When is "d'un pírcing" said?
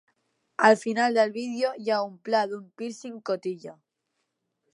2.55-3.21